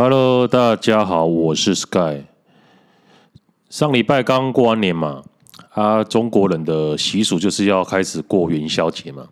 [0.00, 2.22] Hello，大家好，我是 Sky。
[3.68, 5.24] 上礼拜刚过完年嘛，
[5.70, 9.26] 啊，中国人的习俗就是要开始过元宵节嘛。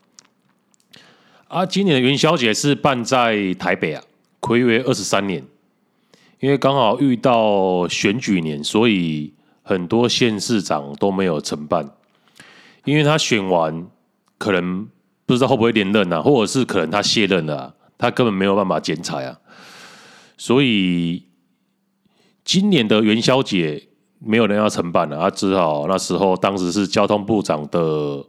[1.47, 4.03] 啊，今年的元宵节是办在台北啊，
[4.41, 5.45] 睽违二十三年，
[6.41, 11.89] 因为刚好遇到选举年，所以很多县市长都没有承办，
[12.85, 13.87] 因为他选完
[14.37, 14.89] 可能
[15.27, 19.39] 不知道会不会连任啊，或者是可能他卸任了啊，他根本没有办法剪彩啊。
[20.37, 21.25] 所以
[22.45, 28.25] 今年的元宵节没有人要承办了，啊，只好那时候当时是交通部长的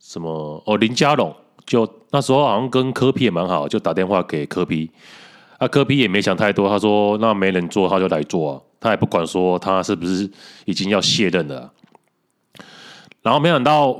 [0.00, 1.34] 什么哦林佳龙，
[1.66, 4.90] 就那时候好像跟柯 P 也蛮好，就打电话给柯 P，
[5.58, 10.30] 啊柯 P 也没想太多，他说那没人做他就来做啊，他也不管说他是不是
[10.64, 11.72] 已经要卸任了，
[13.22, 13.98] 然后没想到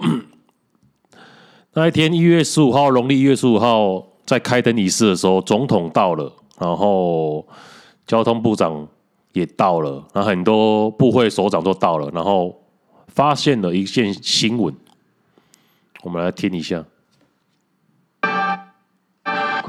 [1.75, 6.33] 那一天一月十五号农历一月十五号在开灯仪式的时候，总统到了。
[6.61, 7.45] 然后
[8.07, 8.87] 交通部长
[9.33, 12.55] 也到了，然后很多部会首长都到了，然后
[13.09, 14.73] 发现了一件新闻，
[16.03, 16.85] 我们来听一下。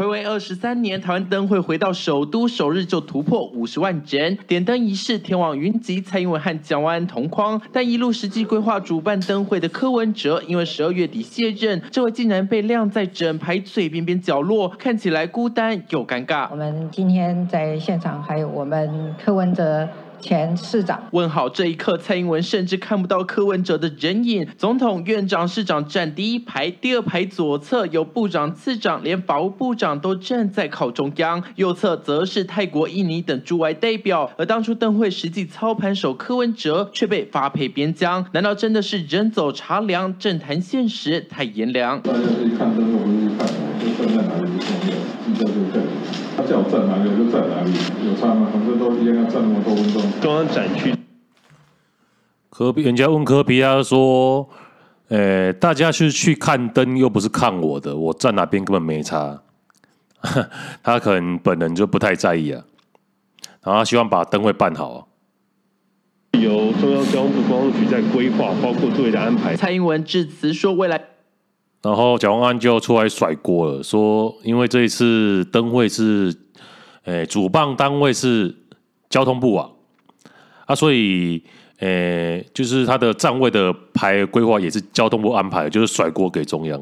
[0.02, 4.36] 睽违二十三年，台湾灯会回到首都，首日就突破五十万盏。
[4.48, 7.62] 点灯仪式，天网云集，蔡英文和蒋万安同框。
[7.72, 16.48] 但一路实际规划主办灯会的柯文哲，因为十二月底卸任，这位竟然被晾在整排最边边角落，看起来孤单又尴尬。
[16.50, 19.88] 我们今天在现场还有我们柯文哲。
[20.22, 24.48] 前市长问好，这一刻蔡英文甚至看不到柯文哲的人影。
[24.58, 31.44] 总统、院长、市长站第一排，第二排左侧有部长、次长，连法务部长都站在靠中央。
[31.56, 34.32] 右侧则是泰国、印尼等驻外代表。
[34.38, 40.18] 而当初灯会实际操盘手柯文哲却被发配边疆，难道真的是人走茶凉？
[40.20, 42.00] 政坛现实太炎凉。
[42.02, 42.70] 大家是一看
[46.52, 47.72] 叫我站哪里我就站哪里，
[48.06, 48.50] 有差吗？
[48.52, 50.04] 反正都一样，要站那么多分钟。
[50.20, 50.94] 中央展区，
[52.50, 54.50] 科比人家问科比他说
[55.08, 59.42] ：“呃，大家是去看灯，又不是看我的，我站哪边根本没差。
[60.84, 62.66] ”他可能本人就不太在意啊，
[63.64, 65.08] 然后他希望把灯会办好。
[66.34, 69.56] 由中央交通部观光局在规划，包括作业的安排。
[69.56, 71.02] 蔡英文致辞说：“未来。”
[71.82, 76.36] 然后蒋万安就出来甩锅了，说：“因为这一次灯会是，
[77.06, 78.56] 诶，主办单位是。”
[79.12, 79.70] 交通部啊，
[80.66, 81.44] 啊，所以，
[81.80, 86.82] 诶、就是他的站位的排规划也是交通部安排，就是甩锅给中央。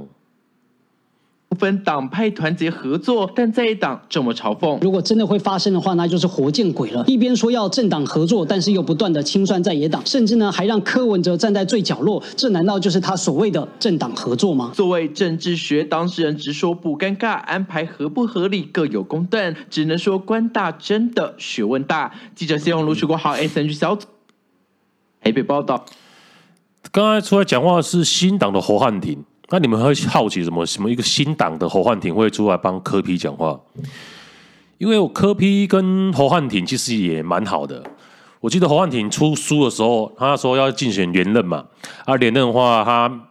[1.50, 4.78] 不分党派团结合作，但在野党这么嘲讽。
[4.82, 7.04] 如果真的会发生的话，那就是活见鬼了。
[7.08, 14.72] 一边说要政党合作，但是又不断的清算在野党，甚至呢还让柯文哲站在最角落，这难道就是他所谓的政党合作吗？
[14.76, 22.14] 作为政治学当事人，直说不尴尬，安排合不合理各有公断，只能说官大真的学问大。
[22.36, 24.06] 记者谢宏卢、徐国豪 SNG 小组
[25.20, 25.84] 台北报道。
[26.92, 29.24] 刚才出来讲话的是新党的侯汉廷。
[29.52, 30.64] 那你们会好奇什么？
[30.64, 33.60] 什么一个新党的侯汉廷会出来帮柯 P 讲话？
[34.78, 37.84] 因为我柯 P 跟侯汉廷其实也蛮好的。
[38.42, 41.66] 我记得侯汉廷出书的时候，他说要竞选连任嘛。
[42.06, 43.28] 啊，连任的话，他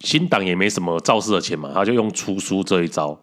[0.00, 3.16] 新党也没什么造势的钱嘛，他就用出书这一招。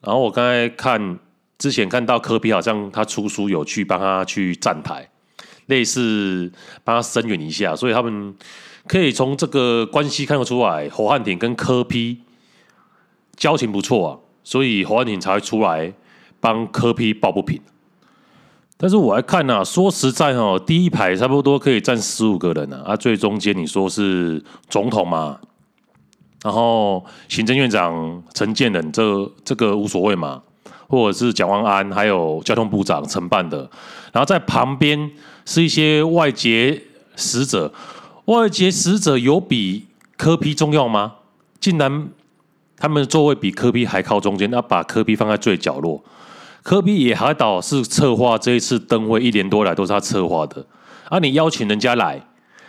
[0.00, 1.18] 然后我刚才看
[1.58, 5.10] 之前看到柯 P 好像他出书有去帮他去站台，
[5.66, 6.52] 类似
[6.84, 8.32] 帮他声援一下，所以他们。
[8.88, 12.22] 可以从这个关系看得出来，侯汉廷跟柯批
[13.36, 14.10] 交情不错啊，
[14.42, 15.92] 所以侯汉廷才会出来
[16.40, 17.60] 帮柯批抱不平。
[18.78, 25.38] 但是我来看啊，说实在哦，第一排差不多可以站十五个人啊，啊，最中间你说是总统嘛，
[26.42, 30.42] 然后行政院长陈建仁，这这个无所谓嘛，
[30.88, 33.58] 或者是蒋万安，还有交通部长承办的，
[34.12, 35.10] 然后在旁边
[35.44, 36.80] 是一些外籍
[37.14, 37.70] 使者。
[38.28, 39.86] 外籍使者有比
[40.18, 41.14] 柯比重要吗？
[41.58, 42.08] 竟然
[42.76, 46.04] 他们的座位比柯比还靠中间，那把柯比放在最角落。
[46.62, 50.66] 柯比也还导是策划这一次灯会一年多来都是他策划的。
[51.08, 52.22] 啊，你邀请人家来，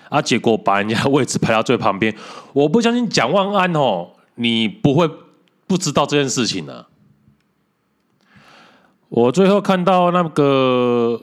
[0.07, 2.15] 啊，结果把人家位置排到最旁边。
[2.53, 5.09] 我不相信蒋万安哦，你不会
[5.67, 6.88] 不知道这件事情呢、啊。
[9.09, 11.21] 我最后看到那个。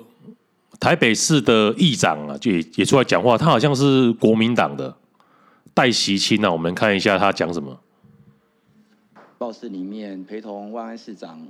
[0.79, 4.95] 台北市的议长啊，就也也出来讲话，他好像是国民党的
[5.75, 7.79] 戴锡钦啊，我们看一下他讲什么。
[9.39, 11.41] 报室里面陪同万安市长，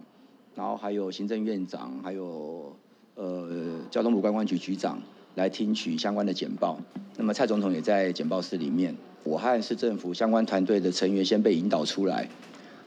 [0.55, 2.76] 然后还有行政院长，还有
[3.14, 4.99] 呃交通部观光局局长
[5.34, 6.79] 来听取相关的简报。
[7.17, 8.94] 那么蔡总统也在简报室里面，
[9.25, 12.29] 我和市政府相关团队的成员先被引导出来。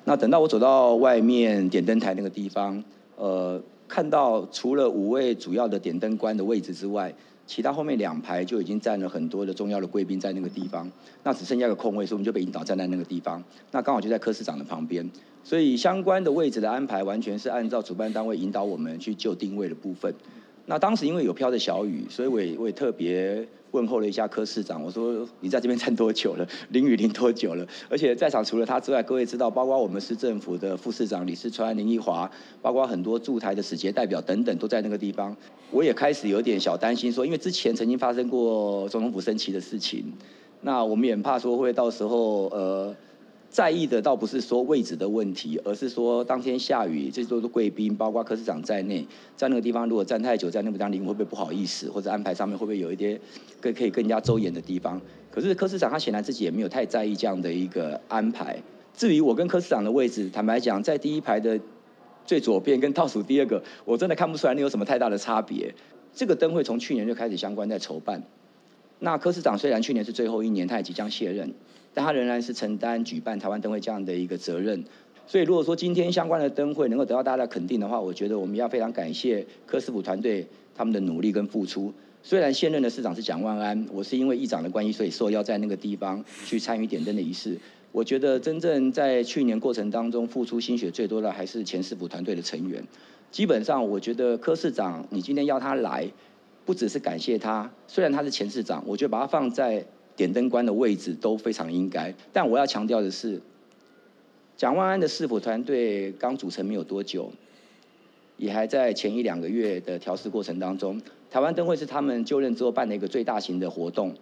[0.06, 2.84] 那等到我走到外面点灯台那个地方。
[3.16, 7.14] 呃，看到除了五位主要的点灯官的位置之外，
[7.48, 10.90] 其他后面两排就已经站了很多的重要的贵宾在那个地方，
[11.24, 13.44] 那只剩下个空位，所以我们就被引导站在那个地方。
[13.72, 15.10] 那刚好就在柯市长的旁边，
[15.44, 20.14] 所以相关的位置的安排完全是按照主办单位引导我们去就定位的部分。
[20.68, 26.48] 那当时因为有飘着小雨，所以我也我也特别问候了一下柯市长，我说你在这边站多久了？
[26.72, 27.68] 淋雨淋多久了？
[27.90, 32.30] 而且在场除了他之外，各位知道，包括我们市政府的副市长李世川、林奕华，
[32.62, 35.36] 包括很多驻台的使节代表等等，都在那个地方。
[35.72, 40.12] 我也开始有点小担心，说因为之前曾经发生过总统府升旗的事情，
[40.62, 42.96] 那我们也怕说会到时候呃。
[43.50, 49.06] 在意的倒不是说位置的问题，而是说当天下雨，这都是贵宾，包括柯市长在内，
[49.36, 53.20] 在那个地方如果站太久，在那个地方淋会不会不好意思，或者安排上面会不会有一些
[53.60, 55.02] 更可以更加周延的地方？
[55.32, 58.62] 可是柯市长他显然自己也没有太在意这样的一个安排。
[58.96, 61.60] 至于我跟柯市长的位置，坦白讲，在第一排的
[62.26, 65.74] 最左边跟倒数第二个，我真的看不出来那有什么太大的差别。
[66.14, 68.22] 这个灯会从去年就开始相关在筹办，
[69.00, 71.52] 那柯市长虽然去年是最后一年，他也即将卸任。
[71.94, 74.84] 但他仍然是承担举办台湾灯会这样的一个责任，
[75.26, 81.94] 所以如果说今天相关的灯会能够得到大家的肯定的话，我觉得我们要非常感谢柯市府团队他们的努力跟付出。
[82.22, 87.58] 虽然现任的市长是蒋万安，我是因为议长的关系，所以说要在那个地方去参与点灯的仪式。
[87.92, 92.84] 我觉得真正在去年过程当中付出心血最多的还是前市府团队的成员。
[93.32, 96.08] 基本上，我觉得柯市长你今天要他来，
[96.66, 99.86] 不只是感谢他，虽然他是前市长，我觉得把他放在。
[100.20, 103.40] 点灯关的位置都非常应该，但我要强调的是，
[104.58, 107.32] 蒋万安的市府团队刚组成没有多久，
[108.36, 111.02] 也还在前一两个月的调试过程当中。
[111.32, 114.14] 台湾灯会是他们就任之后办的一个最大型的活动，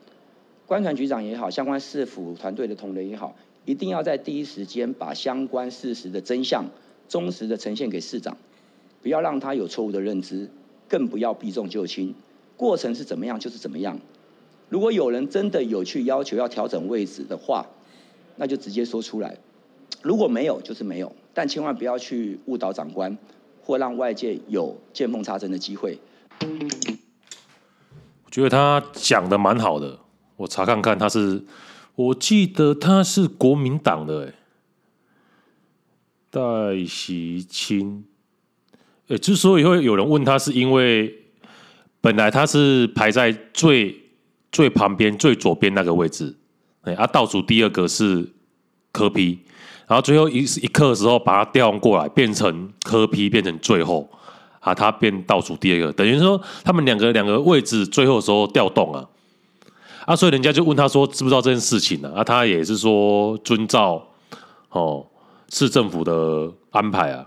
[0.68, 3.36] 观传局长也好，相关市府团队的同仁也好，
[3.66, 6.66] 一定要在第一时间把相关事实的真相
[7.10, 8.38] 忠实的呈现给市长，
[9.02, 10.48] 不要让他有错误的认知，
[10.88, 12.14] 更不要避重就轻，
[12.56, 14.00] 过程是怎么样就是怎么样。
[14.69, 17.66] 如果有人真的有去要求要调整位置的话，
[18.36, 19.31] 那就直接说出来；
[20.02, 21.16] 如果没有，就是没有。
[21.34, 23.18] 但千万不要去误导长官，
[23.62, 25.98] 或让外界有见缝插针的机会。
[26.42, 30.00] 我觉得他讲的蛮好的，
[30.36, 31.46] 我查看看，他是，
[31.96, 34.34] 我记得他是国民党的，哎，
[36.30, 38.04] 戴喜清。
[39.08, 41.24] 哎，之所以会有人问他，是因为
[42.02, 44.06] 本来他是排在最。
[44.57, 46.36] 最旁边最左边那个位置，
[46.81, 48.27] 哎，啊，倒数第二个是
[48.92, 49.38] 柯 P，
[49.86, 54.09] 然后最后一一刻的时候把它调换过来，变成柯 P 变成最后，
[54.59, 59.07] 啊，他变倒数第二个，等于说他们两个两个位置最后的时候调动啊，
[60.07, 62.12] 啊，所以人家就问他说知不知道这件事情呢？
[62.15, 64.03] 啊，他也是说遵照
[64.71, 65.06] 哦
[65.50, 67.24] 市政府的安排啊，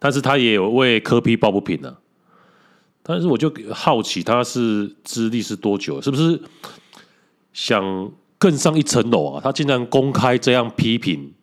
[0.00, 2.02] 但是他也有为柯 P 抱不平呢、啊。
[3.06, 6.00] 但是我就好奇，他是资历是多久？
[6.00, 6.40] 是不是
[7.52, 9.40] 想更上一层楼啊？
[9.44, 11.34] 他竟然公开这样批评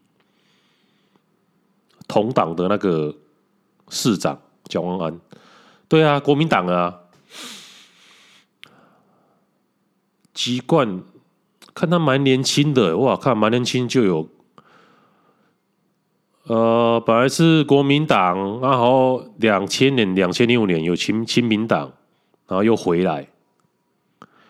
[2.07, 3.15] 同党的那个
[3.89, 5.19] 市长蒋万安，
[5.87, 7.01] 对啊，国民党啊，
[10.33, 11.03] 籍贯
[11.75, 14.27] 看他蛮年轻的，哇，看蛮年轻就有。
[16.51, 21.93] 呃，本来是国民党，然后两千年、两千零五年有亲亲民党，
[22.45, 23.29] 然后又回来，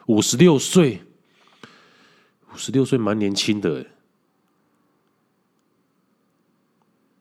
[0.07, 1.03] 五十六岁，
[2.51, 3.85] 五十六岁蛮年轻的，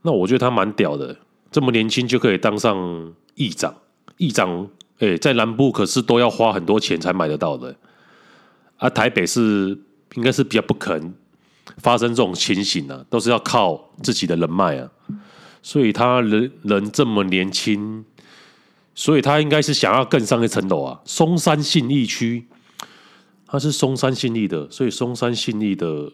[0.00, 1.18] 那我觉得他蛮屌的，
[1.50, 3.74] 这么年轻就可以当上议长，
[4.16, 4.66] 议长，
[5.00, 7.76] 哎，在南部可是都要花很多钱才买得到的，
[8.78, 9.78] 啊，台北是
[10.14, 11.12] 应该是比较不可能。
[11.82, 14.90] 发生这种情形呢、啊，都是要靠自己的人脉啊，
[15.62, 18.04] 所以他人人这么年轻，
[18.94, 21.00] 所以他应该是想要更上一层楼啊。
[21.04, 22.46] 松山信义区，
[23.46, 26.12] 他是松山信义的，所以松山信义的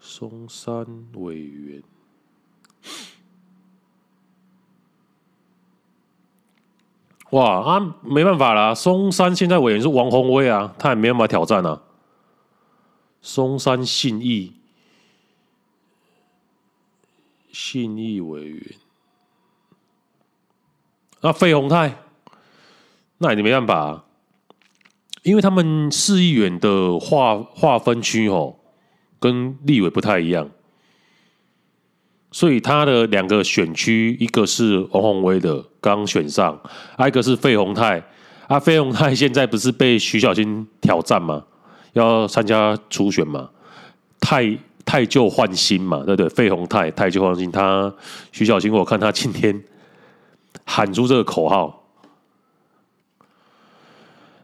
[0.00, 1.82] 松山委员。
[7.30, 11.82] 哇啊，没办法啦，松山现在委员是王鸿薇啊，他也没办法挑战啊。
[13.20, 14.52] 松山信义，
[17.50, 18.62] 信义委员，
[21.20, 21.98] 那费鸿泰，
[23.18, 24.04] 那你没办法啊，
[25.24, 28.54] 因为他们市议员的划划分区哦，
[29.18, 30.48] 跟立委不太一样。
[32.36, 36.60] 所以他的两个选区，一个是王宏威的刚选上，
[36.94, 38.02] 还一个是费宏泰。
[38.46, 41.42] 啊，费宏泰现在不是被徐小青挑战吗？
[41.94, 43.48] 要参加初选吗？
[44.20, 46.28] 太汰旧换新嘛，对不对？
[46.28, 47.90] 费宏泰太旧换新，他
[48.32, 49.58] 徐小青，我看他今天
[50.66, 51.84] 喊出这个口号。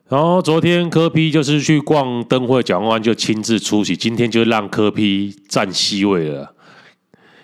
[0.09, 6.55] 然后昨天柯 P 就是去逛灯会，蒋万安就亲自出席，今天就让柯 P 占 C 位了，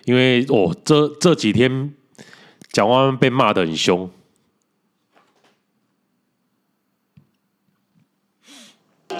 [0.08, 1.92] 因为哦，这这几天
[2.72, 4.08] 蒋万安被骂的很凶。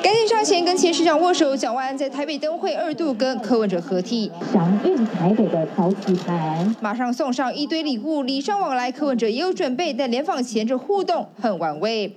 [0.03, 8.91] 赶紧上前跟前市长握手，蒋万安在台北灯会二度跟柯文哲合体，祥运台北的桃旗牌，马上送上一堆礼物，礼尚往来。
[8.91, 12.17] 柯文哲也有准备，但联访前这互动很玩味。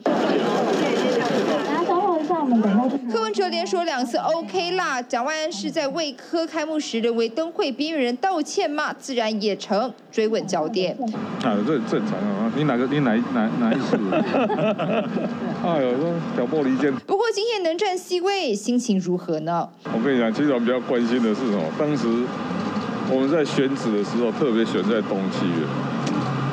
[3.11, 8.93] 柯文哲连说两次 OK 啦，蒋万安是在为科开幕时沦为灯会边缘人道歉吗？
[8.99, 10.97] 自然也成追问焦点。
[11.43, 13.97] 啊，这很正常啊，你哪个你哪哪哪一次？
[15.63, 16.93] 哎呦，说挑拨离间。
[17.07, 19.69] 不过今天能站 C 位，心情如何呢？
[19.85, 21.63] 我跟你讲，其实我们比较关心的是什么？
[21.79, 22.07] 当时
[23.09, 25.45] 我们在选址的时候，特别选在东区，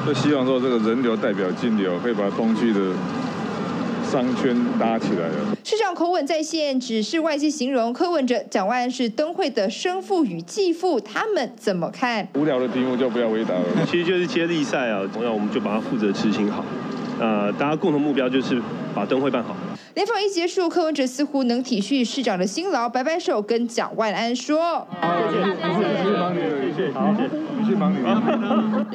[0.07, 2.81] 就希望说这个人流代表金流，可以把东区的。
[4.11, 5.57] 商圈搭起来了。
[5.63, 12.27] 市长口吻在线，只是外界形容柯文哲、蒋万安是灯会的生父与继父，他们怎么看？
[12.35, 13.65] 无聊的题目就不要回答了。
[13.87, 16.65] 其实就是接力赛啊，同样我们就把它负责执行好。
[17.21, 18.63] 呃，大家共同目标就是
[18.95, 19.55] 把灯会办好。
[19.99, 25.83] 联访一结束，柯文哲似乎能体恤市长的辛劳，摆摆手跟蒋万安说：“好，谢谢，谢
[26.39, 27.99] 谢谢谢，好，谢谢帮你。”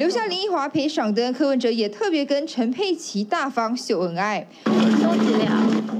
[0.00, 4.46] 留下林奕华陪赏灯，柯文哲也特别跟陈佩琪大方秀恩爱。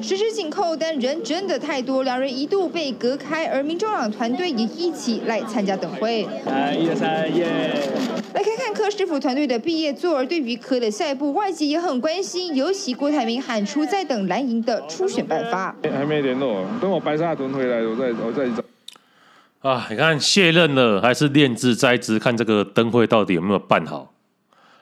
[0.00, 6.26] 十指紧扣，但人真的太多，两人一度被隔开，而民众党团队也一起来参加等会。
[6.46, 8.23] 来，一二三，耶！
[8.34, 15.72] 来看看柯师傅团队的毕业作，而对于柯的下一步，外界也很关心，尤其郭台铭喊出在等蓝营的初选办法。
[15.84, 19.70] 还没联络，等我白沙屯回来，我再我再找。
[19.70, 22.18] 啊，你看卸任了，还是念兹在兹？
[22.18, 24.10] 看这个灯会到底有没有办好？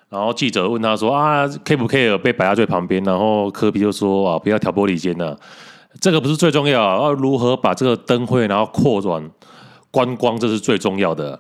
[0.09, 5.37] 然后记者问他说：“啊，care 不 care 被摆在最旁边？”然后柯比就说：“啊，不要挑拨离间呐，
[6.01, 9.31] 这个不是最重要，要如何把这个灯会然后扩展
[9.91, 11.39] 观光，这是最重要的。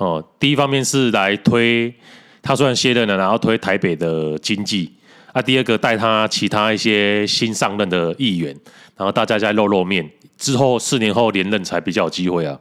[0.00, 1.94] 哦，第一方面是来推
[2.40, 4.90] 他虽然卸任了，然后推台北的经济
[5.30, 5.42] 啊。
[5.42, 8.58] 第二个带他其他一些新上任的议员，
[8.96, 12.58] 然后大家再露露面，之后四年后连任才比较有机会啊。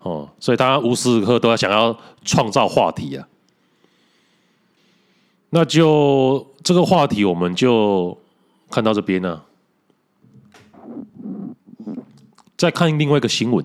[0.00, 3.28] 哦，所以他无时无刻都要想要创造话题啊。”
[5.50, 8.18] 那就这个话题，我们就
[8.68, 9.40] 看到这边呢。
[12.56, 13.64] 再看另外一个新闻。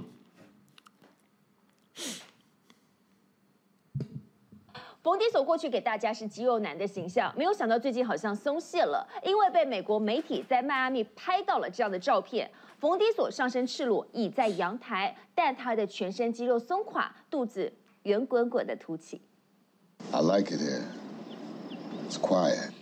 [5.14, 12.50] 冯迪索过去给大家是肌肉男的形象，没有想到最近好像松懈了，因为被美国媒体在迈阿密拍到了这样的照片。
[12.80, 19.22] 冯迪索上身赤裸，倚在阳台，但他的全身肌肉松垮，肚子圆滚滚的凸起。
[20.12, 20.82] I like it here.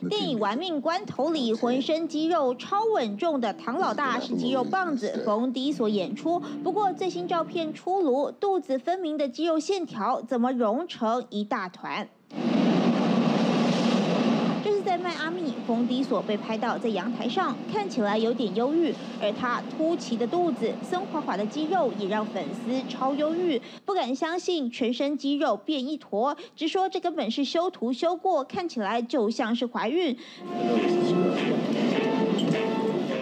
[0.09, 6.39] 电影《玩命关头》里，浑身肌肉超稳重的唐老大是肌肉棒子冯迪所演出。
[6.63, 12.09] 不过最新照片出炉，肚子分明的肌肉线条怎么融成一大团？
[14.81, 30.17] 在迈阿密，冯迪索被拍到在阳台上，看起来有点忧郁，而他凸起的肚子、松垮垮的肌肉也让粉丝超忧郁，不敢相信全身肌肉变一坨，直说这根本是修图修过，看起来就像是怀孕。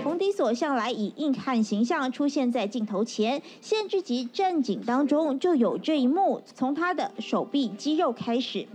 [0.03, 8.65] 冯迪索向来以硬汉形象出现在镜头前，限制级战警当中就有这一幕，从他的手臂肌肉开始。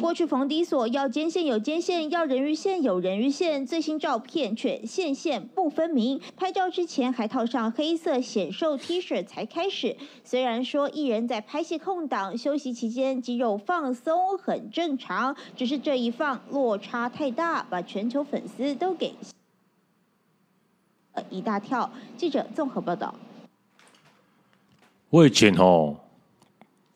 [0.00, 6.20] 过去冯迪索要肩线有肩线，要人鱼线有人鱼线，最新照片却线线不分明。
[6.36, 9.96] 拍照之前还套上黑色显瘦 T 恤才开始。
[10.24, 19.14] 虽然说艺人在拍戏空档休息期间肌肉放松很正常，只是这一放落差太大，把全球粉丝都给
[21.28, 21.88] 一大跳。
[22.16, 23.14] 记者综合报道。
[25.10, 25.94] 我以前哦。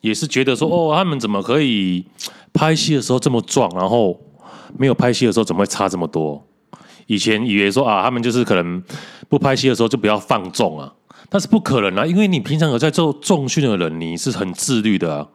[0.05, 2.05] 也是觉得说哦，他们怎么可以
[2.53, 4.15] 拍戏的时候这么壮，然后
[4.77, 6.45] 没有拍戏的时候怎么会差这么多？
[7.07, 8.83] 以前以为说啊，他们就是可能
[9.27, 10.93] 不拍戏的时候就不要放纵啊，
[11.27, 15.27] 但是不可能啊，因为你平常有在做重训的人，你是很自律的啊，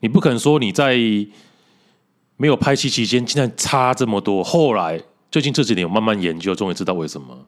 [0.00, 0.96] 你不可能说你在
[2.38, 4.42] 没有拍戏期间竟然差这么多。
[4.42, 7.46] 后来最近这几年我慢慢研究，终于知道为什么，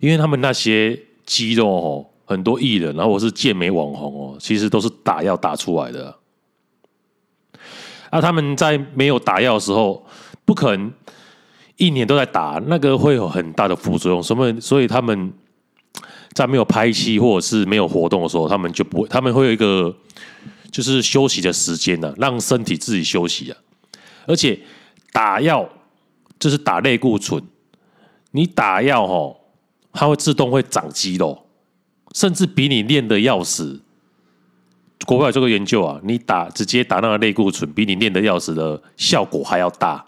[0.00, 2.06] 因为他们那些肌肉哦。
[2.26, 6.14] 很多艺人，然后我是健美网红哦，其实都是打药打出来的。
[8.10, 10.04] 啊，他们在没有打药的时候，
[10.44, 10.92] 不可能
[11.76, 14.22] 一年都在打，那个会有很大的副作用。
[14.22, 14.60] 什么？
[14.60, 15.32] 所以他们
[16.32, 19.94] 在没有拍戏或者是没有活动的时候，他们就不会，他们会有一个
[20.72, 23.56] 就是休息的时间呢、啊，让身体自己休息啊。
[24.26, 24.58] 而且
[25.12, 25.68] 打药
[26.40, 27.40] 就是打类固醇，
[28.32, 29.36] 你打药哦，
[29.92, 31.45] 它会自动会长肌肉，
[32.16, 33.78] 甚至比你练的要死。
[35.04, 40.02] 国外有这个研究啊，你打直接打那个类固醇，比你练的要死的效果还要大。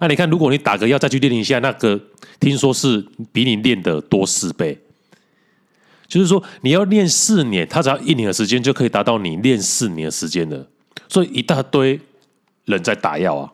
[0.00, 2.00] 那、你看，如果你打个药再去练一下，那个
[2.40, 4.76] 听说是比你练的多四倍。
[6.08, 10.66] 就是说，你要练四年，他只要一年的时间就可以达到你练四年的时间了。
[11.08, 12.00] 所以一大堆
[12.64, 13.52] 人在打药啊，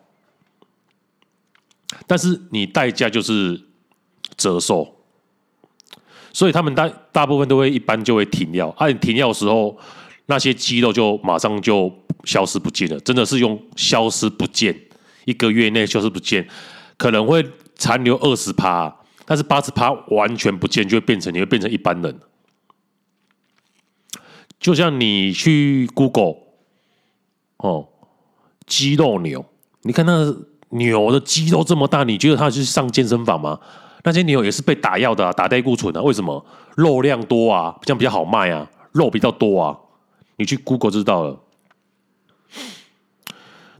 [2.07, 3.61] 但是你代价就是
[4.35, 4.97] 折寿。
[6.33, 8.69] 所以他们大大部分都会一般就会停药。
[8.77, 9.77] 啊，你停药的时候，
[10.27, 11.91] 那些肌肉就马上就
[12.23, 14.75] 消失不见了，真的是用消失不见。
[15.25, 16.47] 一个月内消失不见，
[16.97, 17.45] 可能会
[17.75, 18.95] 残留二十趴，
[19.25, 22.19] 但是八十趴完全不见，就会变成你会变成一般人。
[24.59, 26.35] 就像你去 Google
[27.57, 27.87] 哦，
[28.65, 29.45] 肌肉牛，
[29.81, 30.33] 你看那
[30.69, 33.59] 牛的肌肉这么大，你觉得他去上健身房吗？
[34.03, 36.01] 那些牛也是被打药的，打类固醇啊。
[36.01, 36.45] 为什么？
[36.75, 39.77] 肉量多啊，这样比较好卖啊，肉比较多啊。
[40.37, 41.39] 你去 Google 就知道了。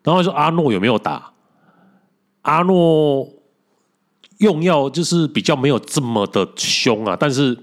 [0.03, 1.31] 然后说阿诺有没有打？
[2.41, 3.27] 阿诺
[4.39, 7.57] 用药就是比较没有这么的凶啊，但是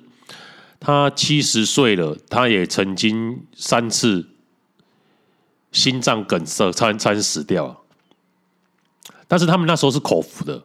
[0.80, 4.28] 他七十岁了，他也曾经三次
[5.72, 7.76] 心脏梗塞，差差点死掉啊。
[9.26, 10.62] 但是他们那时候是口服的，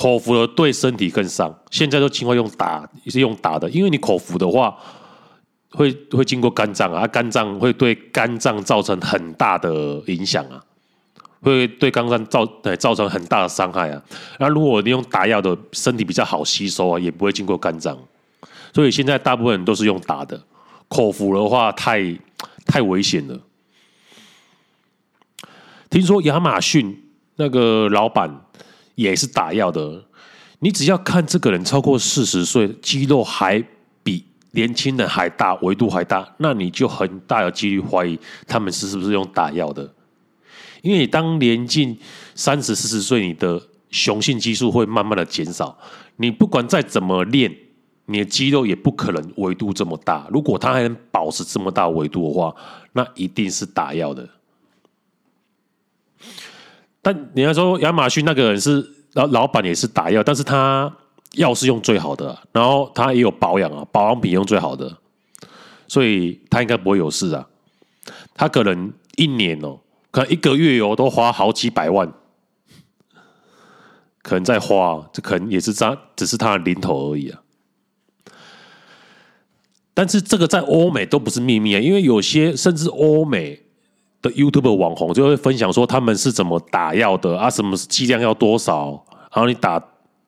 [0.00, 1.54] 口服的对身体更伤。
[1.70, 4.74] 现在都尽快用打，也是用打的，因为你口服的话
[5.72, 10.64] 会会经过肝脏啊，肝脏会对肝脏造成很大的影响啊。
[11.42, 12.44] 会对肝脏造
[12.78, 14.02] 造成很大的伤害啊！
[14.38, 17.96] 那如果你用打药的，身体比较好吸收啊，也不会经过肝脏。
[18.74, 20.38] 所以现在大部分人都是用打的，
[20.88, 22.14] 口服的话太
[22.66, 23.40] 太危险了。
[25.88, 27.04] 听说亚马逊
[27.36, 28.30] 那个老板
[28.94, 30.04] 也是打药的，
[30.58, 33.64] 你只要看这个人超过四十岁，肌肉还
[34.02, 39.94] 比年轻人还大，维度还大，那你就很大的几率怀疑他们是是不是用打药的。
[40.82, 41.98] 因为你当年近
[42.34, 45.76] 三十四十岁，你的雄性激素会慢慢的减少。
[46.16, 47.54] 你不管再怎么练，
[48.06, 50.26] 你的肌肉也不可能维度这么大。
[50.30, 52.54] 如果他还能保持这么大维度的话，
[52.92, 54.28] 那一定是打药的。
[57.02, 60.94] 但你要说亚马逊那个人是老老板也是打药，但是他
[61.32, 64.96] 药是用最好的，然后他也有保养啊，保养品用最好的，
[65.88, 67.46] 所以他应该不会有事啊。
[68.34, 69.78] 他可能一年哦。
[70.12, 72.12] 可能一个月哦，都花好几百万，
[74.22, 77.40] 可能在花，这可能也是他，只是他的零头而已啊。
[79.94, 83.66] 但是这个在欧美都不是秘密啊，因为有些甚至欧美
[84.22, 89.82] 的 YouTube 网红就会分享说他们是怎么打药的啊，什么剂量要多少，然后你打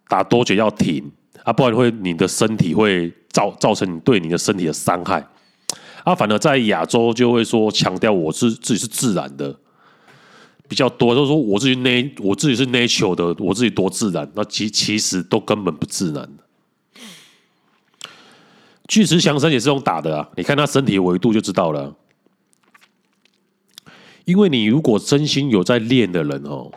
[0.08, 1.10] 打多久要停
[1.44, 5.26] 啊，不然会你的身体会造造成你对你的身体的伤害
[6.04, 6.14] 啊。
[6.14, 9.54] 反而在亚洲就会说强调我是自己是自然的。
[10.68, 16.26] 比较多就是说我自己 nat 我自己是 natural 的，我自己多自然，那其其实都根本不自然。
[18.88, 21.94] 巨石强森也是用打的啊，你看他身体维度就知道了。
[24.24, 26.70] 因为你如果真心有在练的人哦，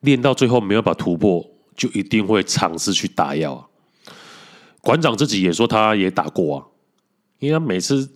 [0.00, 1.44] 练到最后没有把突破，
[1.76, 3.68] 就一定会尝试去打药。
[4.80, 6.64] 馆长自己也说他也打过啊，
[7.38, 8.08] 因为他每次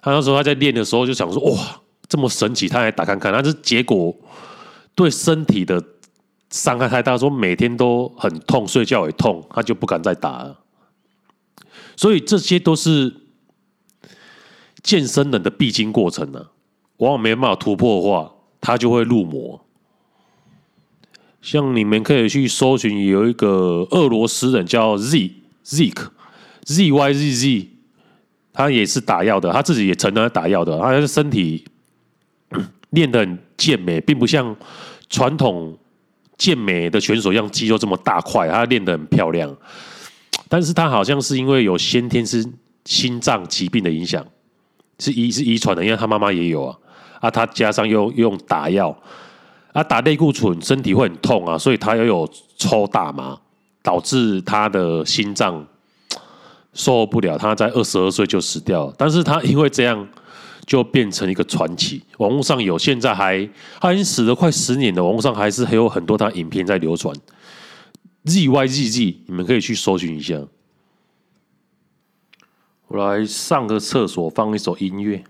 [0.00, 4.14] 他那时候他在练的时候就想说哇这么神奇，他来打看看，但是结果。
[4.96, 5.84] 对身体的
[6.48, 10.58] 伤害太大，说每天都很痛，睡觉也痛，他就不敢再打了。
[11.98, 13.14] 所以这些都是
[14.82, 16.55] 健身人的必经过程呢、啊。
[16.98, 19.60] 往往没办法突破的话，他就会入魔。
[21.42, 25.30] 像你们可以去搜寻，有一个俄罗斯人叫 Z
[25.64, 26.08] Zik
[26.64, 27.68] Z Y Z Z，
[28.52, 31.64] 他也是打药的，他自己也承认打药的，他的身体。
[32.90, 34.56] 练得很健美，并不像
[35.10, 35.76] 传统
[36.38, 39.54] 健美的选手一样肌肉这么大块，他练得很漂亮。
[40.48, 42.46] 但是他好像是因为有先天是
[42.84, 44.24] 心脏疾病的影响，
[44.98, 46.76] 是遗是遗传的，因为他妈妈也有啊。
[47.20, 48.96] 啊，他加上又用打药，
[49.72, 53.38] 啊打类固醇，身体会很痛啊，所以他又有抽大麻，
[53.82, 55.66] 导致他的心脏
[56.72, 58.94] 受不了，他在二十二岁就死掉了。
[58.98, 60.06] 但是他因为这样。
[60.66, 63.48] 就变成一个传奇，网络上有，现在还
[63.80, 67.14] 他已经死了快十年了，网络上还是还有很多他影片在流传。
[68.24, 70.34] ZYZZ，你们可以去搜寻一下。
[72.88, 75.24] 我来上个厕所，放一首音乐。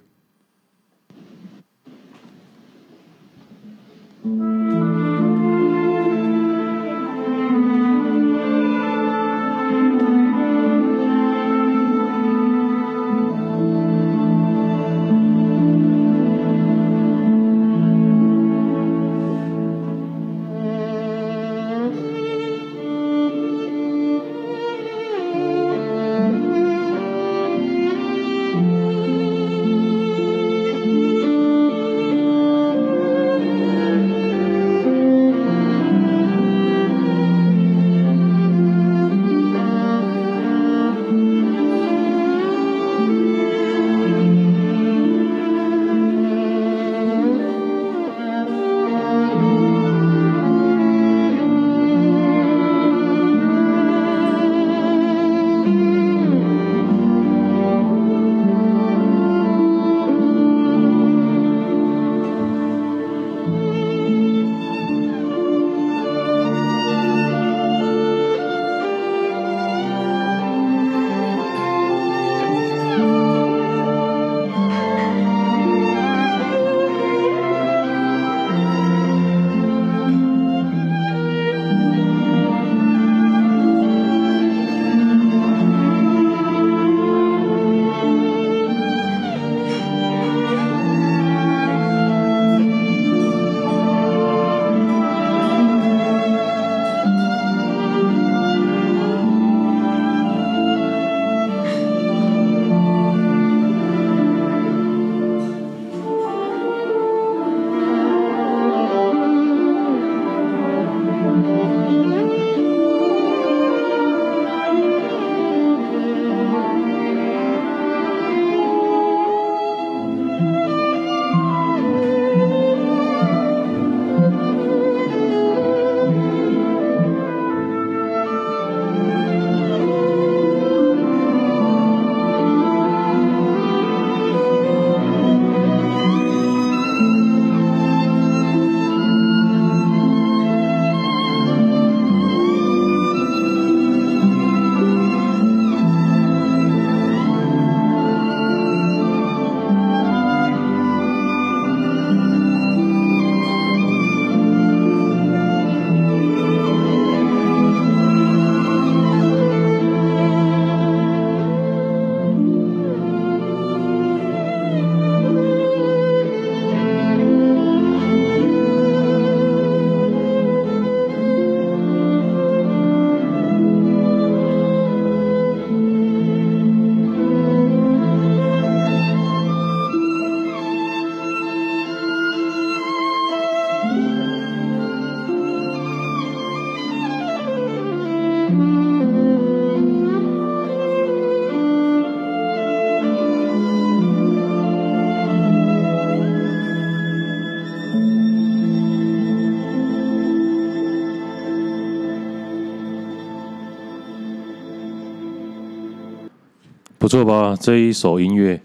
[207.06, 207.56] 不错吧？
[207.60, 208.60] 这一首音乐，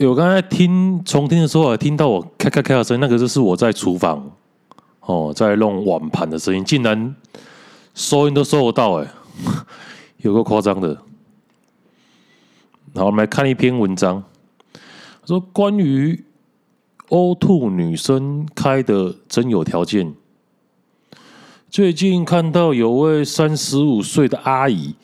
[0.00, 4.30] 我刚才听重听的时候，还听到我咔咔咔的声音，那个就是我在厨房
[5.00, 7.16] 哦，在弄碗盘的声音，竟然
[7.94, 9.08] 收音都收得到，哎，
[10.20, 10.94] 有个夸张的。
[12.94, 14.22] 好，我们来看一篇文章，
[15.24, 16.22] 说关于
[17.08, 20.14] O2 女生开的真有条件。
[21.70, 24.94] 最近看到有位三十五岁的阿姨。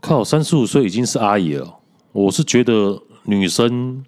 [0.00, 1.76] 靠，三十五岁已经是阿姨了。
[2.12, 4.04] 我是觉得女生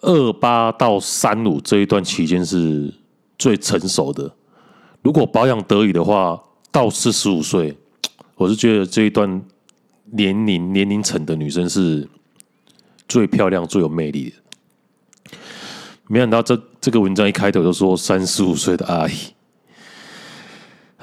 [0.00, 2.92] 二八到三五这一段期间是
[3.38, 4.32] 最成熟的。
[5.02, 7.76] 如果保养得宜的话，到四十五岁，
[8.36, 9.42] 我是觉得这一段
[10.12, 12.08] 年龄年龄层的女生是
[13.08, 15.32] 最漂亮、最有魅力的。
[16.08, 19.12] 没想到这这个文章一开头就说三十五岁的阿姨。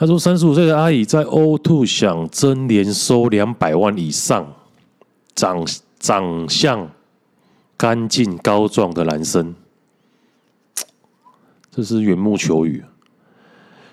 [0.04, 4.54] 他说：“三十五岁的阿姨在 O2 想征年收两百万以上、
[5.34, 5.66] 长
[5.98, 6.92] 长相
[7.78, 9.56] 干净高壮的男生，
[11.72, 12.84] 这是缘木求鱼。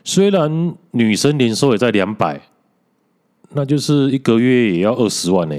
[0.03, 2.41] 虽然女生年收也在两百，
[3.51, 5.57] 那就是一个月也要二十万呢。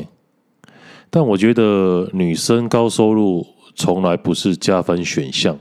[1.09, 5.57] 但我觉得女生高收入从来不是加分选项，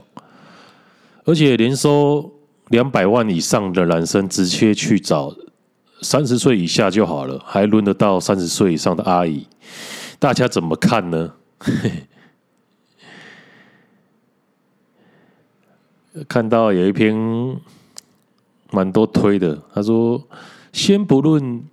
[1.23, 2.29] 而且年收。”
[2.71, 5.35] 两百万以上的男生直接去找
[6.01, 9.45] 三十岁以下就好了，还轮得到三十岁以上的阿姨？
[10.17, 11.33] 大家怎么看呢？
[16.27, 17.15] 看到有一篇
[18.71, 20.21] 蛮多推的，他说
[20.73, 21.63] ：“先不论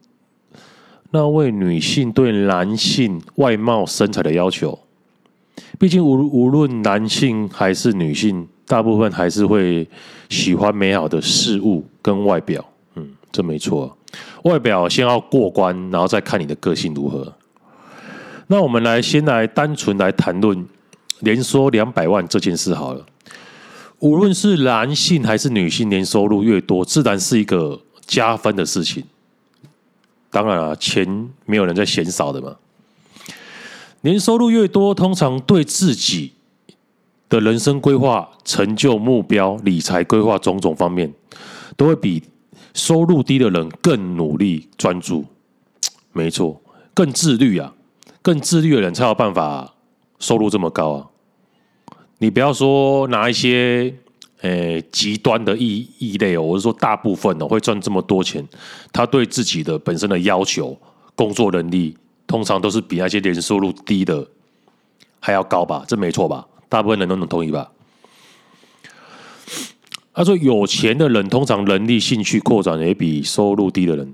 [1.10, 4.78] 那位女性对男性外貌身材的要求，
[5.78, 9.88] 毕竟无无论男性还是女性，大部分还是会
[10.28, 12.64] 喜欢美好的事物跟外表。
[12.94, 13.96] 嗯，这没错。
[14.44, 17.34] 外表先要过关，然后再看你的个性如何。
[18.46, 20.64] 那我们来先来单纯来谈论
[21.20, 23.04] 年收两百万这件事好了。”
[24.00, 29.02] 无论是男性还是女性，年收入越多，自然是一个加分的事情。
[30.30, 32.54] 当然了，钱没有人在嫌少的嘛。
[34.02, 36.30] 年收入越多，通常对自己
[37.28, 41.12] 的人生规划、成就目标、理财规划种种方面，
[41.76, 42.22] 都会比
[42.74, 45.24] 收入低的人更努力专注。
[46.12, 46.60] 没错，
[46.94, 47.74] 更自律啊，
[48.22, 49.74] 更自律的人才有办法
[50.18, 51.06] 收入这么高啊。
[52.18, 53.94] 你不要说拿一些
[54.40, 58.44] 诶极端的异异类哦，我是说大部分哦会赚这么多钱，
[58.92, 60.76] 他对自己的本身的要求、
[61.14, 64.26] 工作能力，通常都是比那些年收入低的
[65.20, 65.84] 还要高吧？
[65.86, 66.46] 这没错吧？
[66.68, 67.70] 大部分人都能同意吧？
[70.12, 74.12] 他说有钱的人通常能力、兴趣扩展也比收入低的人。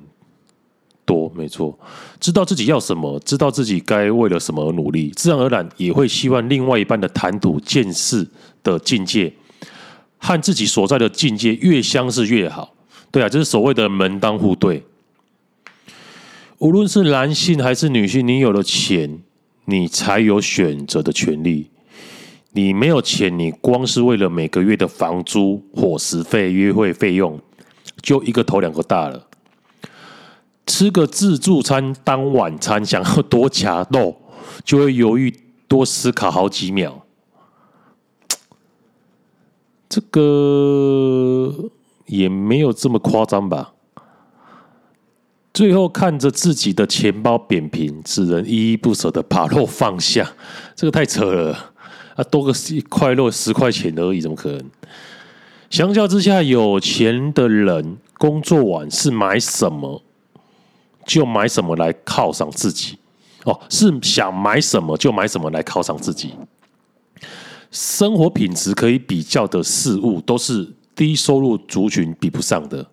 [1.06, 1.78] 多没错，
[2.18, 8.26] 知道自己要什么，知道自己该为了什么而努力，自然而然也会希望另外一半的谈吐、见识
[8.62, 9.32] 的境界
[10.18, 12.74] 和自己所在的境界越相似越好。
[13.10, 14.82] 对啊，这是所谓的门当户对。
[16.58, 19.20] 无论是男性还是女性，你有了钱，
[19.66, 21.70] 你才有选择的权利。
[22.56, 27.40] 你没有钱，你光是为了每个月的房租、伙食费、约会费用，
[28.00, 29.26] 就一个头两个大了。
[30.64, 34.16] 吃个自助餐当晚餐，想要多夹肉，
[34.64, 35.34] 就会犹豫
[35.66, 37.04] 多思考好几秒。
[39.88, 41.52] 这个
[42.06, 43.72] 也没有这么夸张吧？
[45.52, 50.32] 最后看着自己的钱包扁平，只能依依不舍的把肉放下。
[50.76, 51.73] 这个太扯了
[52.14, 52.24] 啊！
[52.24, 54.64] 多个一块肉十块钱而已，怎么可能？
[55.70, 60.02] 相较之下，有钱的人工作完是买什么？
[61.06, 62.96] 就买什么来犒赏自己
[63.44, 66.32] 哦，是想买什么就买什么来犒赏自己。
[67.70, 72.86] 生活品质可以比较的事物，都是低收入族群比不上的。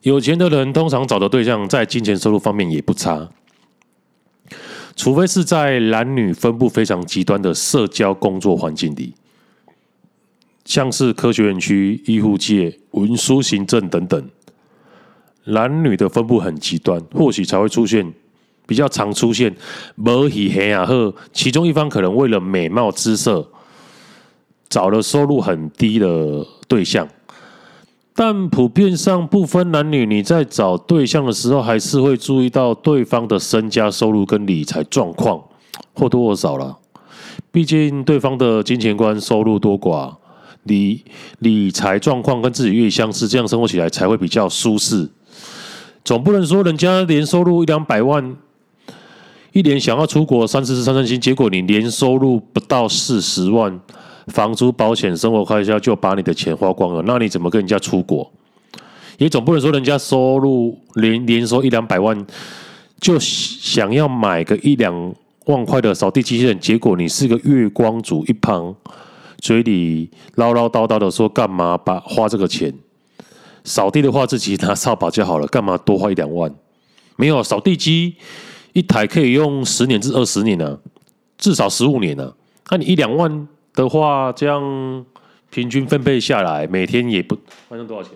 [0.00, 3.28] 有钱的人通常找的对象在金钱收入方面也不差，
[4.96, 9.12] 除非是在男女分布非常极端的社交工作环境里，
[10.64, 14.28] 像是科学园区、医护界、文书行政等等。
[15.44, 18.10] 男女的分布很极端，或许才会出现
[18.66, 19.54] 比较常出现
[19.94, 23.48] 摩西黑亚赫，其中一方可能为了美貌姿色，
[24.68, 27.06] 找了收入很低的对象，
[28.18, 35.44] 但普遍上不分男女，你在找对象的时候，还是会注意到对方的身家收入跟理财状况，
[35.94, 36.78] 或多或少了。
[37.52, 40.14] 毕竟对方的金钱观、收入多寡、
[40.62, 41.04] 理
[41.40, 45.10] 理财状况跟自己越相似，这样生活起来才会比较舒适。
[46.02, 48.34] 总不能说人家年收入一两百万，
[49.52, 53.78] 一年想要出国三四次散散心，结果你年收入不到四十万，
[54.28, 58.30] 房租、保险、生活开销就把你的钱花光了，那你怎么跟人家出国？
[59.18, 62.26] 也总不能说人家收入年年收一两百万，
[63.00, 65.14] 就想要买个一两
[65.46, 68.74] 万块的扫地机器人，结果你是个月光族，一旁
[69.38, 72.74] 嘴里唠唠叨叨的说干嘛把花这个钱？
[73.64, 76.54] 扫地的话，自己拿扫把就好了，干嘛多花一两万？
[77.16, 78.16] 没有扫地机
[78.74, 80.78] 一台可以用十年至二十年呢、
[81.38, 82.34] 至少十五年呢、
[82.70, 85.06] 那、你一两万的话，这样
[85.50, 88.12] 平均分配下来，每天也不反正多少钱？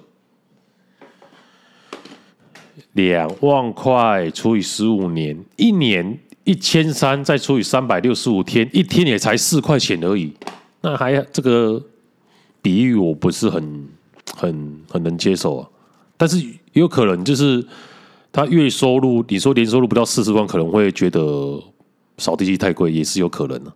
[2.94, 10.32] 两万块除以十五年，一年一千三，再除以三百六十五天，一天也才四块钱而已。
[10.80, 11.80] 那还这个
[12.60, 13.88] 比喻我不是很。
[14.36, 15.68] 很很能接受啊，
[16.16, 16.40] 但是
[16.72, 17.62] 有可能就是
[18.32, 21.60] 他月收入，你说年收入不到四十万，可能会觉得
[22.16, 23.72] 扫地机太贵，也是有可能的。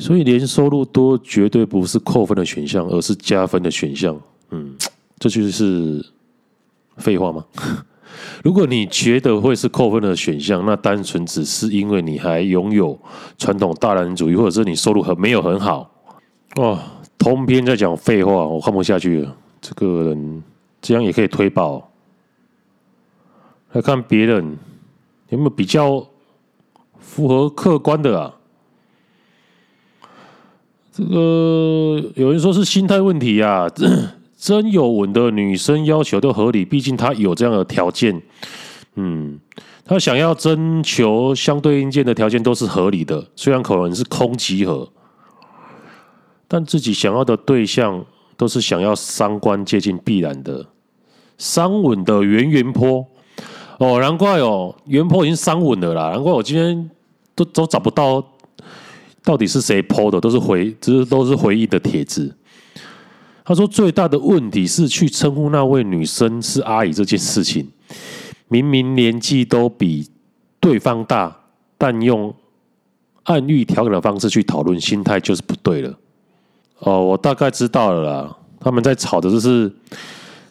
[0.00, 4.18] 所以年收入多绝对不是扣分的选项，而是加分的选项。
[4.50, 4.74] 嗯，
[5.18, 6.04] 这就是
[6.96, 7.44] 废话吗？
[8.42, 12.98] 如果你觉得会是扣分的选项，那单纯只是因为你还拥有
[13.38, 15.90] 传统大男人主义，或者是你收入很没有很好
[16.56, 16.78] 哦。
[17.18, 19.36] 通篇在讲废话，我看不下去了。
[19.60, 20.42] 这个人
[20.80, 21.90] 这样也可以推爆。
[23.72, 24.56] 来看别人
[25.28, 26.04] 有没有比较
[26.98, 28.34] 符合客观的啊？
[30.92, 33.68] 这个有人说是心态问题啊。
[34.40, 38.22] 真有稳的女生要求都合理，毕竟她有这样的条件。
[38.94, 39.38] 嗯，
[39.84, 44.88] 她想要征求相对应件的条件都是合理的，虽然可能是空集合，
[46.48, 48.02] 但自己想要的对象
[48.38, 50.64] 都是想要三观接近必然的。
[51.36, 53.06] 三稳的圆圆坡
[53.78, 56.90] 哦，难怪哦，圆坡已经三稳了啦，难怪我今天
[57.34, 58.26] 都都找不到
[59.22, 62.34] 到底是谁 po 的，都是回，这都是回忆的帖子。
[63.44, 67.68] 他说：“最大的问题是去称呼那位女生是阿姨这件事情，
[68.48, 70.08] 明明年纪都比
[70.60, 71.36] 对方大，
[71.76, 72.32] 但用
[73.24, 75.92] 暗喻调侃的方式去讨论，心态就是不对了。”
[76.80, 78.36] 哦，我大概知道了啦。
[78.60, 79.72] 他们在吵的就是，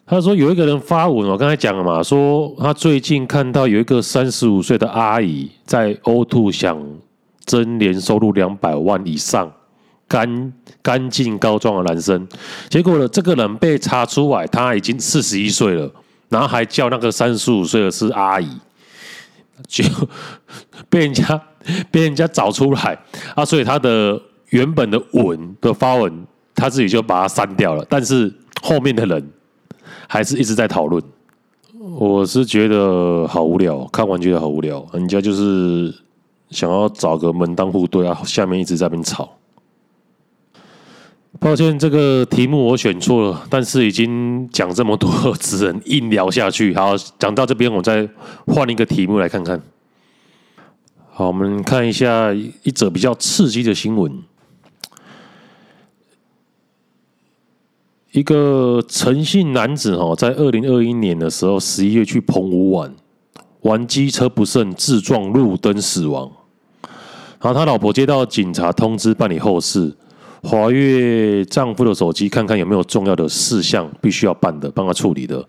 [0.05, 6.77] 他说有一个人发文，我刚才讲了嘛，说他最近看到有一个三十五岁的阿姨在 O2 想
[7.49, 9.51] 征年收入两百万以上。
[10.07, 12.27] 干干净高壮的男生，
[12.67, 15.87] 结果呢，这个人被查出来，他已经四十一岁了，
[16.29, 18.57] 然后还叫那个三十五岁的是阿姨，
[19.67, 19.83] 就
[20.89, 21.39] 被人家
[21.91, 22.97] 被人家找出来
[23.35, 28.33] 啊，所以他的原本的文的发文，他自己就把它删掉了，但是
[28.63, 29.31] 后面的人
[30.07, 31.03] 还是一直在讨论。
[31.99, 35.93] 我是觉得好无聊，看完觉得好无聊，人家就是
[36.49, 39.29] 想要找个门当户对啊，下面一直在那边吵。
[41.39, 45.09] 抱歉，这个题目我选错了，但是已经讲这么多，
[45.39, 46.73] 只能硬聊下去。
[46.75, 48.09] 好，讲到这边，我再
[48.47, 49.61] 换一个题目来看看。
[51.11, 54.11] 好，我们看一下一则比较刺激的新闻：
[58.11, 62.93] 一个陈姓男子哦，在二零二一年的时候，十一月去澎湖玩，
[63.61, 66.29] 玩机车不慎自撞路灯死亡。
[67.41, 69.95] 然后他老婆接到警察通知，办理后事。
[70.41, 75.45] 滑阅丈夫的手机，看看有没有重要的事项必须要办的，帮他处理的。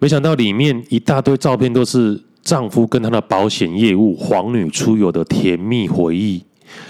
[0.00, 6.44] 没想到里面一大堆照片都是丈夫跟他的保险业务黄女出游的甜蜜回忆，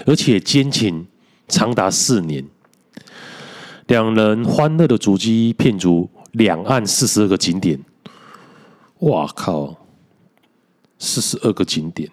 [0.07, 1.05] 而且奸情
[1.47, 2.43] 长达四年。
[3.85, 7.79] 两人欢乐的足迹遍足两岸四十二个景点。
[9.01, 9.75] 哇靠！
[10.97, 12.09] 四十二个景点。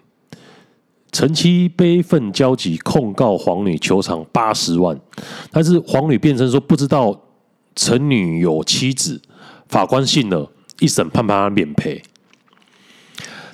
[1.13, 4.99] 陈妻悲愤交集，控告黄女求偿八十万，
[5.51, 7.15] 但是黄女辩称说不知道
[7.75, 9.21] 陈女有妻子，
[9.69, 12.01] 法官信了，一审判判他免赔。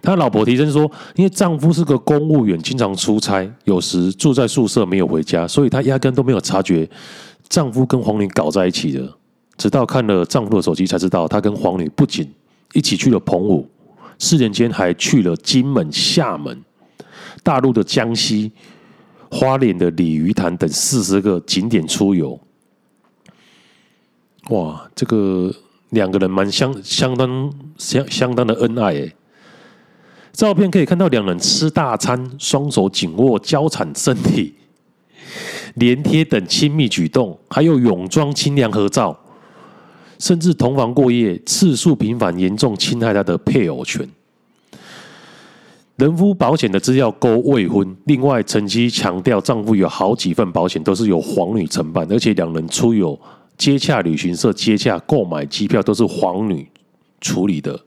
[0.02, 6.90] 他老婆提称说，因为丈夫是个公务员，经常出差，有时住在宿舍没有回家，所以她压根都没有察觉
[7.50, 9.14] 丈夫跟黄女搞在一起的。
[9.58, 12.34] 直到看了丈夫的手机，才知道他跟黄女不仅
[12.72, 13.70] 一起去了澎湖，
[14.18, 16.64] 四年间还去了金门、厦门。
[17.44, 18.52] 大陆的江西、
[19.30, 22.40] 花莲的鲤鱼潭等四十个景点出游，
[24.50, 25.54] 哇，这个
[25.90, 29.16] 两个人蛮相相当相相当的恩爱诶。
[30.32, 34.54] 照片可以看到两人吃大餐，双手紧握交缠身体，
[35.76, 39.20] 连贴等亲密举动，还有泳装清凉合照，
[40.18, 44.08] 甚至同房过夜，次数频繁，严重侵害他的配偶权。
[46.00, 53.20] 人夫保险的资料勾未婚，另外陈妻强调丈夫有好几份保险都是由黄女承办，而且两人出游
[53.58, 56.66] 接洽旅行社接洽购买机票都是黄女
[57.20, 57.78] 处理的。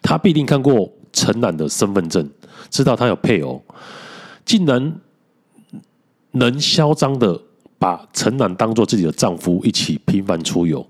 [0.00, 2.26] 他必定看过陈男的身份证，
[2.70, 3.62] 知道他有配偶，
[4.46, 4.94] 竟然
[6.30, 7.38] 能嚣张的
[7.78, 10.86] 把陈男当做自己的丈夫，一起频繁出游。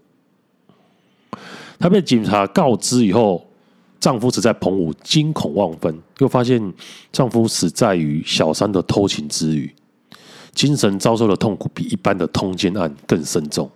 [1.81, 3.50] 他被警察告知以后。
[4.01, 6.73] 丈夫死在澎湖，惊恐万分，又发现
[7.13, 9.71] 丈夫死在于小三的偷情之余，
[10.55, 13.71] 精神遭受的痛苦比一般的通奸案更深重。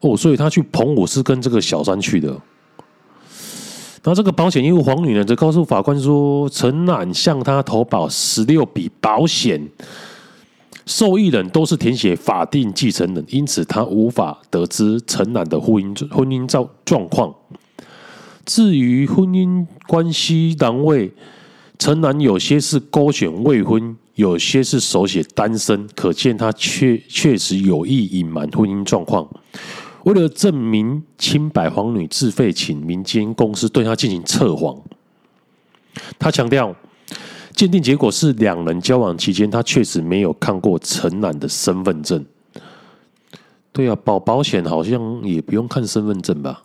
[0.00, 2.28] 哦，所以他去澎湖是跟这个小三去的。
[2.28, 9.66] 然后这个保险业务黄女呢，则告诉法官说，陈男向他投保十六笔保险，
[10.84, 17.34] 受益人都是填写法定继承人，因此他无法得知陈男的婚姻婚姻状状况。
[18.44, 21.12] 至于婚姻关系单位，
[21.78, 29.28] 陈男有些是勾选未婚，有些是手写单身，可见他确确实有意隐瞒婚姻状况。
[30.04, 34.78] 为了证明清白，黄女自费请民间公司对他进行测谎。
[36.18, 36.74] 他强调，
[37.54, 42.24] 鉴定结果是两人交往期间，他确实没有看过陈男的身份证。
[43.72, 46.62] 对啊，保保险好像也不用看身份证吧？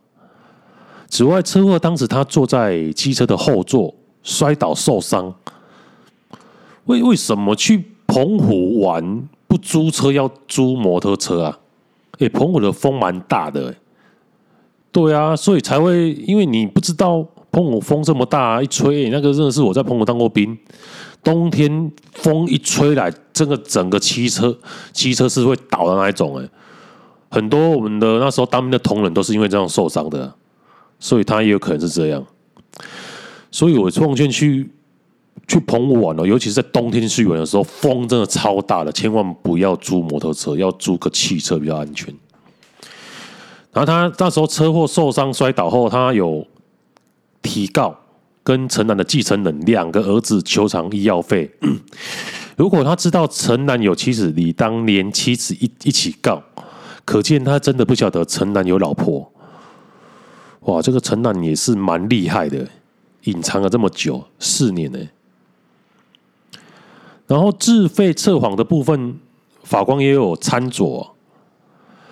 [1.09, 3.93] 此外，车祸当时他坐在机车的后座，
[4.23, 5.33] 摔倒受伤。
[6.85, 11.59] 为为什么去澎湖玩不租车要租摩托车啊？
[12.19, 13.73] 哎，澎湖的风蛮大的，
[14.91, 20.57] 对啊，所以才会因为你不知道澎湖风这么大，一吹那个真的是我在澎湖当过兵，
[21.23, 24.57] 冬天风一吹来，这个整个汽车
[24.91, 26.49] 汽车是会倒的那一种哎。
[27.31, 30.33] 很多我们的那时候当兵的同仁都是因为这样受伤的，
[30.99, 32.25] 所以他也有可能是这样。
[33.49, 34.69] 所以我奉劝去
[35.47, 42.13] 去澎湖玩哦，尤其是在冬天去玩的时候，风真的超大的，千万不要租摩托车，要租个汽车比较安全。
[43.71, 46.45] 然后他那时候车祸受伤摔倒后，他有
[47.41, 47.95] 提告
[48.43, 51.49] 跟陈楠的继承人两个儿子求偿医药费。
[52.57, 56.43] 如果他知道陈楠有妻子，理当连妻子一一起告。
[57.05, 59.31] 可见他真的不晓得陈楠有老婆，
[60.69, 60.81] 哇！
[60.81, 62.67] 这个陈楠也是蛮厉害的，
[63.23, 64.99] 隐藏了这么久四年呢。
[67.25, 69.19] 然后自费测谎的部分，
[69.63, 71.07] 法官也有参酌。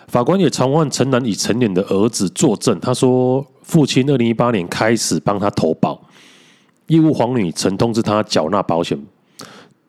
[0.08, 6.02] 法官也传唤陈楠已成年的儿子作证，他说父亲二零一八年开始帮他投保，
[6.88, 8.98] 业务黄女曾通知他缴纳保险，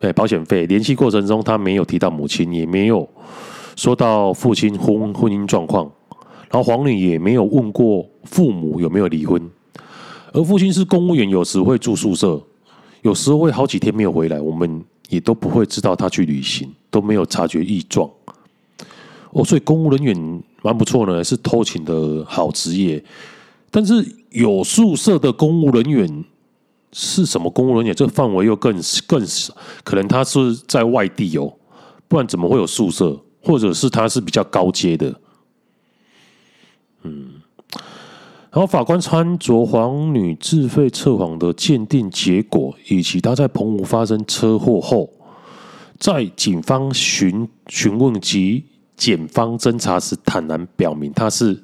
[0.01, 0.66] 哎，保险费。
[0.66, 3.09] 联系过程中，他没有提到母亲，也没有。
[3.77, 5.89] 说到父亲婚婚姻状况，
[6.51, 9.41] 然后黄女也没有问过父母有没有离婚，
[10.33, 12.41] 而父亲是公务员，有时会住宿舍，
[13.03, 18.09] 有时候会好几天没有回来，我们也都不会知道他去旅行，都没有察觉异状。
[19.31, 23.03] 哦，所以公务人员蛮不错呢，是偷情的好职业。
[23.70, 26.24] 但是有宿舍的公务人员
[26.93, 27.95] 是什么公务人员？
[27.95, 29.55] 这个范围又更更少，
[29.85, 31.53] 可能他是在外地哦，
[32.07, 33.20] 不然怎么会有宿舍？
[33.41, 35.20] 或者是他是比较高阶的，
[37.03, 37.38] 嗯，
[38.51, 45.11] 然后法官参酌黄女自费测谎的鉴定结果，以及他在澎湖发生车祸后，
[45.99, 48.64] 在警方询询问及
[48.96, 51.62] 检方侦查时，坦然表明他是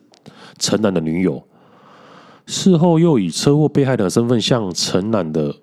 [0.59, 1.43] 陈楠的女友。
[2.47, 5.57] 事后又以车祸被害人的身份向陈楠的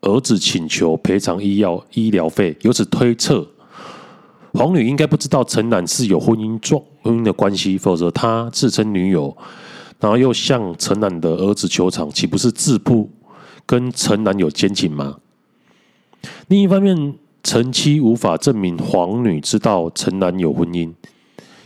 [0.00, 3.46] 儿子请求赔偿医药医疗费，由此推测。
[4.52, 9.36] 黄女应该不知道陈楠是有婚姻状婚姻的关系，否则她自称女友，
[9.98, 13.08] 然后又向陈楠的儿子求偿，岂不是自曝
[13.64, 15.18] 跟陈楠有奸情吗？
[16.48, 20.92] 另一方面，陈妻无法证明黄女知道陈楠有婚姻，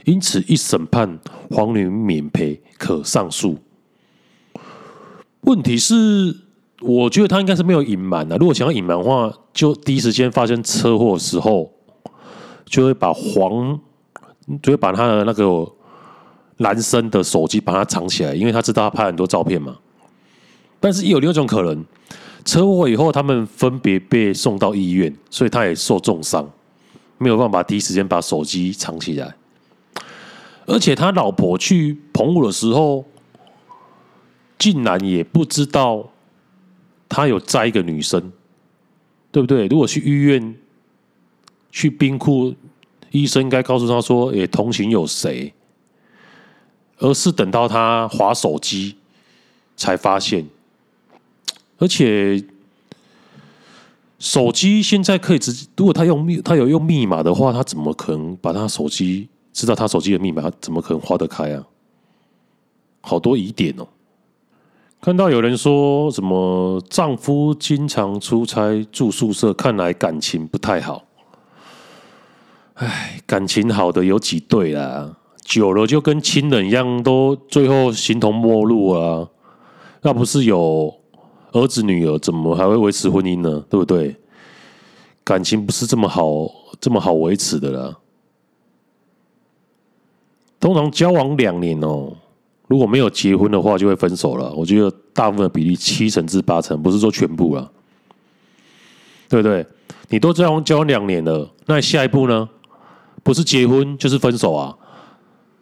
[0.05, 1.19] 因此一审判
[1.51, 3.59] 黄女免赔，可上诉。
[5.43, 6.37] 问题是，
[6.81, 8.37] 我觉得他应该是没有隐瞒的。
[8.37, 11.73] 如果想要隐瞒的话，就第一时间发生车祸的时候。
[12.67, 13.81] 就会把黄，
[14.63, 15.69] 就会把他的那个
[16.61, 19.77] 男生的手机把它藏起来，因为他知道他拍很多照片嘛。
[20.79, 21.85] 但是有另一种可能，
[22.45, 26.51] 车祸以后他们分别被送到医院，所以他也受重伤，
[27.19, 29.35] 没有办法第一时间把手机藏起来。
[30.67, 33.05] 而且他老婆去澎湖的时候，
[34.59, 36.11] 竟然也不知道
[37.09, 38.33] 他有载一个女生，
[39.31, 39.67] 对不对？
[39.67, 40.57] 如果去医院。
[41.73, 42.53] 去冰库，
[43.13, 45.55] 医生应该告诉他说：“也同行有谁？”
[47.01, 48.97] 而是等到他滑手机
[49.77, 50.47] 才发现。
[51.79, 52.43] 而且
[54.19, 60.51] 手机现在可以直接，如果他用密，他有用密码的话，他怎么可能把他手机知道他手机的密码？
[60.61, 61.65] 怎么可能划得开啊？
[63.01, 63.89] 好多疑点哦。
[65.01, 71.07] 看到有人说什么丈夫经常出差住宿舍，看来感情不太好。
[72.75, 75.17] 唉，感情好的有几对啦，
[75.51, 79.29] 久了就跟亲人一样，都最后形同陌路啊。
[80.03, 80.95] 要不是有
[81.51, 83.65] 儿子女儿，怎么还会维持婚姻呢？
[83.69, 84.15] 对不对？
[85.25, 86.49] 感情不是这么好
[86.81, 87.99] 这么好维持的啦。
[90.61, 92.13] 通常交往两年哦，
[92.69, 94.53] 如果没有结婚的话，就会分手了。
[94.55, 97.69] 我觉得大部分的比例七成至八成，不是说全部了，
[99.29, 99.67] 对不对？
[100.11, 102.49] 你都交往交往两年了，那下一步呢？
[103.25, 104.75] 不是结婚就是分手啊，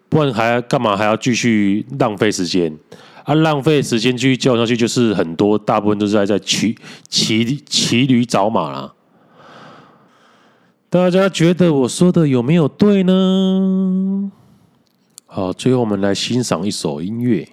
[0.08, 2.76] 不然还干嘛还要继续浪费时间
[3.24, 3.34] 啊？
[3.34, 6.76] 浪费时间继续叫下去，就是很多大部分都是在在骑
[7.08, 8.94] 骑骑驴找马啦。
[10.90, 14.32] 大家觉得我说的有没有对呢？
[15.26, 17.46] 好，最后我们来欣赏一首音乐。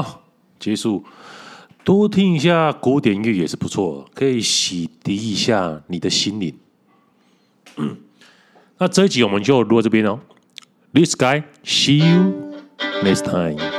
[0.00, 0.22] 好，
[0.60, 1.04] 结束。
[1.84, 6.54] 多听一下古典音乐也是不错，可以洗涤一下你的心灵。
[8.78, 10.20] 那这一集我们就录到这边哦。
[10.92, 12.62] This guy, see you
[13.02, 13.71] next time.